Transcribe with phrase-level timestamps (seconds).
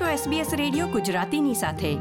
[0.00, 1.98] છો SBS radio ગુજરાતીની સાથે.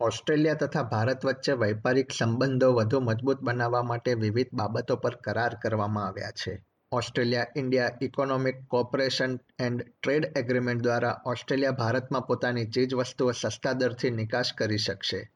[0.00, 6.06] ઓસ્ટ્રેલિયા તથા ભારત વચ્ચે વૈપારિક સંબંધો વધુ મજબૂત બનાવવા માટે વિવિધ બાબતો પર કરાર કરવામાં
[6.06, 6.64] આવ્યા છે.
[6.92, 14.52] Australia India economic cooperation and trade agreement દ્વારા ઓસ્ટ્રેલિયા ભારતમાં પોતાની ચીજવસ્તુઓ સસ્તા દરથી નિકાસ
[14.58, 15.30] કરી શકશે.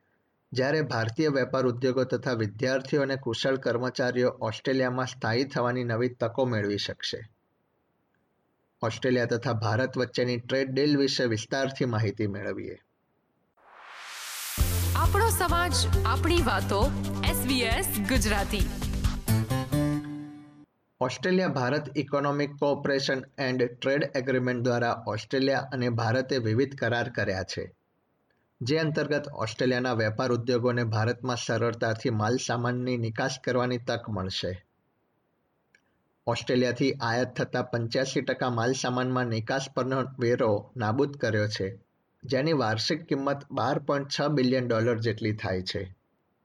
[0.52, 6.79] જ્યારે ભારતીય વેપાર ઉદ્યોગો તથા વિદ્યાર્થીઓ અને કુશળ કર્મચારીઓ ઓસ્ટ્રેલિયામાં સ્થાયી થવાની નવી તકો મેળવી
[6.79, 7.33] શકશે.
[8.84, 12.79] ઓસ્ટ્રેલિયા તથા ભારત વચ્ચેની ટ્રેડ ડીલ વિશે વિસ્તારથી માહિતી મેળવીએ.
[14.96, 15.72] આપણો સમાજ
[16.06, 16.90] આપણી વાતો
[17.25, 18.70] SBS Gujarati.
[21.00, 27.75] Australia Bharat economic cooperation and trade agreement દ્વારા ઓસ્ટ્રેલિયા અને ભારતે વિવિધ કરાર કર્યા છે.
[28.61, 34.66] જે અંતર્ગત ઓસ્ટ્રેલિયાના વેપાર ઉદ્યોગોને ભારતમાં સરળતાથી માલ સામાનની નિકાસ કરવાની તક મળશે.
[36.27, 41.66] ઓસ્ટ્રેલિયાથી આયાત થતા પંચ્યાસી ટકા માલસામાનમાં નિકાસ પરનો વેરો નાબૂદ કર્યો છે,
[42.25, 45.97] જેની વાર્ષિક કિંમત બાર પોઈન્ટ છ બિલિયન ડોલર જેટલી થાય છે.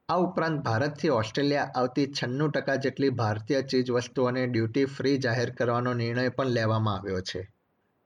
[0.10, 6.30] આ ઉપરાંત ભારતથી ઓસ્ટ્રેલિયા આવતી છન્નું ટકા જેટલી ભારતીય ચીજવસ્તુઓને ડ્યુટી ફ્રી જાહેર કરવાનો નિર્ણય
[6.30, 7.54] પણ લેવામાં આવ્યો છે.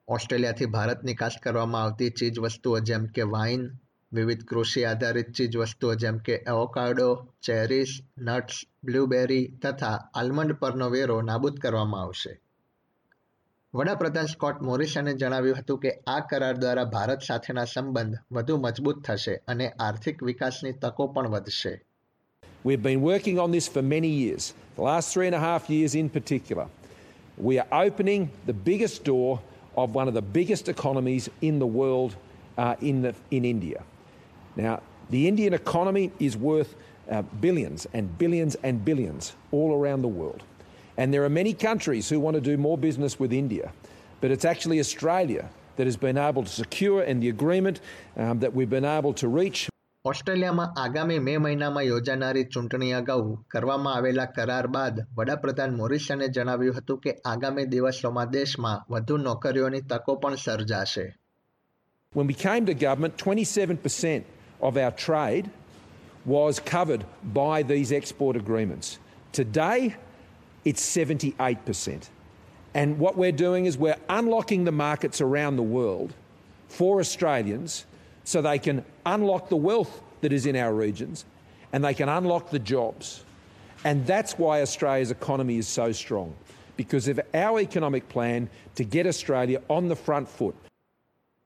[0.08, 3.70] ઓસ્ટ્રેલિયાથી ભારત નિકાસ કરવામાં આવતી ચીજવસ્તુઓ જેમ કે વાઇન
[4.14, 7.10] વિવિધ કૃષિ આધારિત ચીજ વસ્તુઓ જેમ કે એવોકાડો
[7.46, 7.92] ચેરીસ
[8.28, 12.34] નટ્સ બ્લ્યુબેરી તથા આલમંડ પરનો વેરો નાબૂદ કરવામાં આવશે
[13.74, 19.34] વડાપ્રધાન સ્કોટ મોરિસને જણાવ્યું હતું કે આ કરાર દ્વારા ભારત સાથેના સંબંધ વધુ મજબૂત થશે
[19.54, 21.74] અને આર્થિક વિકાસની તકો પણ વધશે
[22.66, 24.44] We've been working on this for many years,
[24.76, 26.68] the last three and a half years in particular.
[27.38, 29.32] We are opening the biggest door
[29.76, 32.16] of one of the biggest economies in the world
[32.58, 33.82] uh, in, the, in India.
[34.57, 34.81] Now,
[35.11, 36.75] the Indian economy is worth
[37.11, 40.43] uh, billions and billions and billions all around the world.
[40.97, 43.73] And there are many countries who want to do more business with India.
[44.21, 47.81] But it's actually Australia that has been able to secure and the agreement
[48.17, 49.69] um, that we've been able to reach.
[50.05, 57.01] ઓસ્ટ્રેલિયામાં આગામી મે મહિનામાં યોજાનારી ચૂંટણી અગાઉ કરવામાં આવેલા કરાર બાદ વડાપ્રધાન મોરિસને જણાવ્યું હતું
[57.07, 61.07] કે આગામી દિવસોમાં દેશમાં વધુ નોકરીઓની તકો પણ સર્જાશે
[62.17, 64.23] When we came to government, 27%
[64.64, 65.50] of our trade
[66.26, 68.98] was covered by these export agreements.
[69.32, 69.96] Today,
[70.64, 72.08] it's 78%.
[72.74, 76.14] And what we're doing is we're unlocking the markets around the world
[76.70, 77.86] for Australians
[78.24, 81.26] so they can unlock the wealth that is in our regions
[81.72, 83.24] and they can unlock the jobs.
[83.84, 86.34] And that's why Australia's economy is so strong
[86.78, 90.56] because of our economic plan to get Australia on the front foot.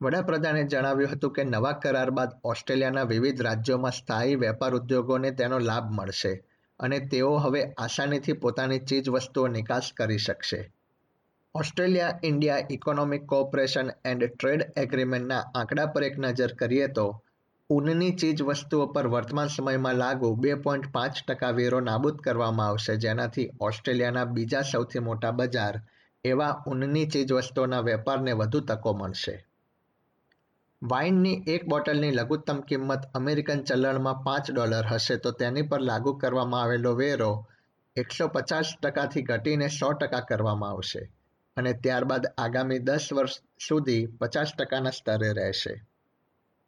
[0.02, 5.92] વડાપ્રધાને જણાવ્યું હતું કે નવા કરાર બાદ ઓસ્ટ્રેલિયાના વિવિધ રાજ્યોમાં સ્થાયી વેપાર ઉદ્યોગોને તેનો લાભ
[5.92, 6.44] મળશે
[6.80, 10.72] અને તેઓ હવે આસાનીથી પોતાની ચીજ વસ્તુઓ નિકાસ કરી શકશે.
[11.54, 17.22] Australia India economic cooperation and trade એગ્રીમેન્ટના આંકડા પર એક નજર કરીએ તો,
[17.70, 22.96] ઊનની ચીજ વસ્તુઓ પર વર્તમાન સમયમાં લાગુ બે પોઈન્ટ પાંચ ટકા વેરો નાબૂદ કરવામાં આવશે,
[22.96, 25.82] જેનાથી ઓસ્ટ્રેલિયાના બીજા સૌથી મોટા બજાર
[26.24, 29.47] એવા ઊનની ચીજ વસ્તુઓના વેપારને વધુ તકો મળશે.
[30.82, 36.62] વાઇનની એક બોટલની લઘુત્તમ કિંમત અમેરિકન ચલણમાં પાંચ ડોલર હશે, તો તેની પર લાગુ કરવામાં
[36.62, 37.32] આવેલો વેરો
[37.96, 41.02] એકસો પચાસ ટકાથી ઘટીને સો ટકા કરવામાં આવશે
[41.56, 45.74] અને ત્યારબાદ આગામી દસ વર્ષ સુધી પચાસ ટકાના સ્તરે રહેશે.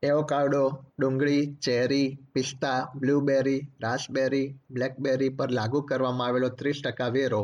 [0.02, 0.64] એવોકાડો,
[0.98, 7.42] ડુંગળી, ચેરી, પિસ્તા, બ્લુબેરી, રાસબેરી, બ્લેકબેરી પર લાગુ કરવામાં આવેલો ત્રીસ ટકા વેરો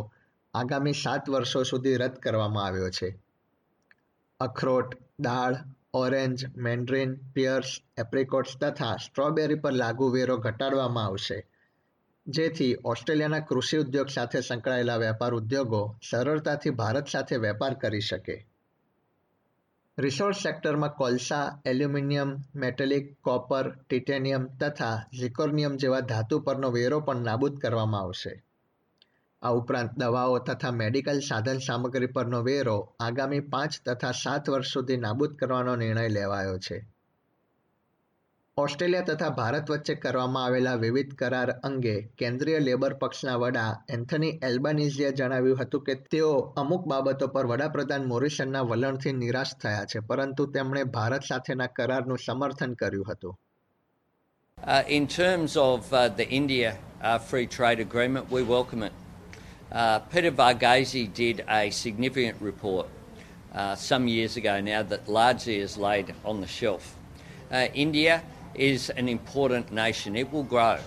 [0.55, 3.09] આગામી સાત વર્ષો સુધી રદ કરવામાં આવ્યો છે.
[4.41, 4.91] અખરોટ,
[5.21, 5.55] દાળ
[5.97, 11.39] ઓરેન્જ, મેન્ડ્રીન, પિયર્સ, એપ્રિકોટ્સ તથા સ્ટ્રોબેરી પર લાગુ વેરો ઘટાડવામાં આવશે.
[12.27, 18.47] જેથી ઓસ્ટ્રેલિયાના કૃષિ ઉદ્યોગ સાથે સંકળાયેલા વેપાર ઉદ્યોગો સરળતાથી ભારત સાથે વેપાર કરી શકે.
[19.99, 27.59] રિસોર્સ સેક્ટરમાં કોલસા, એલ્યુમિનિયમ, મેટેલિક, કોપર, ટિટેનિયમ તથા ઝિકોર્નિયમ જેવા ધાતુ પરનો વેરો પણ નાબૂદ
[27.59, 28.43] કરવામાં આવશે.
[29.47, 35.01] આ ઉપરાંત દવાઓ તથા મેડિકલ સાધન સામગ્રી પરનો વેરો આગામી પાંચ તથા સાત વર્ષ સુધી
[35.03, 36.79] નાબૂદ કરવાનો નિર્ણય લેવાયો છે
[38.57, 45.11] ઓસ્ટ્રેલિયા તથા ભારત વચ્ચે કરવામાં આવેલા વિવિધ કરાર અંગે કેન્દ્રીય લેબર પક્ષના વડા એન્થની એલ્બાનીઝીએ
[45.19, 46.31] જણાવ્યું હતું કે તેઓ
[46.63, 52.73] અમુક બાબતો પર વડાપ્રધાન મોરિશનના વલણથી નિરાશ થયા છે પરંતુ તેમણે ભારત સાથેના કરારનું સમર્થન
[52.75, 53.37] કર્યું હતું
[54.59, 56.71] Uh, in terms of uh, the India
[57.03, 58.95] uh, free trade agreement, we welcome it.
[59.73, 62.89] Uh, Peter Varghese did a significant report
[63.53, 66.95] uh, some years ago now that largely is laid on the shelf.
[67.51, 68.23] Uh, India
[68.55, 70.17] is an important nation.
[70.17, 70.79] It will grow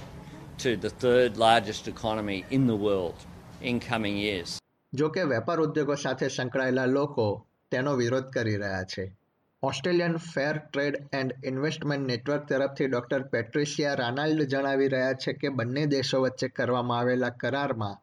[0.60, 3.16] to the third largest economy in the world
[3.62, 4.60] in coming years.
[4.94, 7.26] જો કે વેપાર ઉદ્યોગો સાથે સંકળાયેલા લોકો
[7.72, 9.04] તેનો વિરોધ કરી રહ્યા છે
[9.64, 15.84] Australian fair trade and investment network તરફથી ડોક્ટર પેટ્રિશિયા રાનાલ્ડ જણાવી રહ્યા છે કે બંને
[15.96, 18.00] દેશો વચ્ચે કરવામાં આવેલા કરારમાં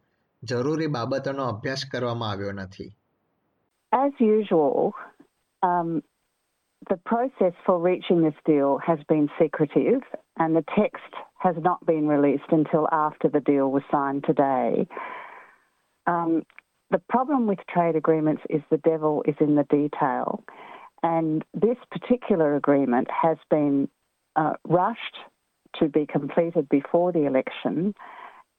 [0.49, 2.89] જરૂરી બાબતોનો અભ્યાસ કરવામાં આવ્યો નથી
[3.93, 4.93] As usual,
[5.69, 5.89] um,
[6.91, 10.01] the process for reaching this deal has been secretive,
[10.41, 11.13] and the text
[11.45, 14.87] has not been released until after the deal was signed today.
[16.13, 16.31] Um,
[16.89, 20.43] the problem with trade agreements is the devil is in the detail,
[21.03, 23.89] and this particular agreement has been
[24.35, 25.17] uh, rushed
[25.79, 27.93] to be completed before the election,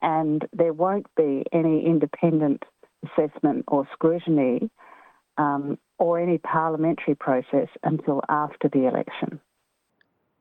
[0.02, 2.60] and there won't be any independent
[3.04, 4.70] assessment or scrutiny
[5.38, 9.40] um, or any parliamentary process until after the election.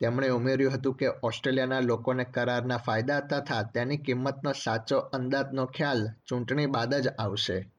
[0.01, 6.67] તેમણે ઉમેર્યું હતું કે ઓસ્ટ્રેલિયાના લોકોને કરારના ફાયદા તથા તેની કિંમતનો સાચો અંદાજનો ખ્યાલ ચૂંટણી
[6.67, 7.73] બાદ જ આવશે.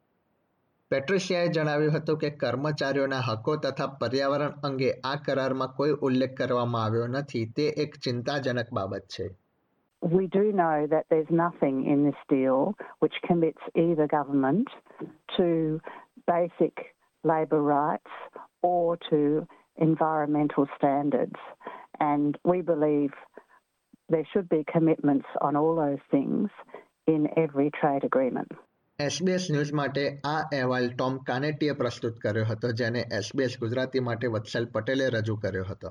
[0.89, 7.07] પેટ્રિશિયાએ જણાવ્યું હતું કે કર્મચારીઓના હકો તથા પર્યાવરણ અંગે આ કરારમાં કોઈ ઉલ્લેખ કરવામાં આવ્યો
[7.07, 7.45] નથી.
[7.45, 9.46] તે એક ચિંતાજનક બાબત છે.
[10.02, 14.68] We do know that there's nothing in this deal which commits either government
[15.36, 15.80] to
[16.26, 16.74] basic
[17.24, 18.10] labour rights
[18.62, 19.46] or to
[19.76, 21.38] environmental standards.
[22.00, 23.12] And we believe
[24.08, 26.50] there should be commitments on all those things
[27.06, 28.52] in every trade agreement.
[28.98, 34.66] SBS news માટે આ અહેવાલ Tom કાનેટીએ પ્રસ્તુત કર્યો હતો જેને SBS Gujarati માટે વત્સલ
[34.74, 35.90] પટેલે રજૂ કર્યો હતો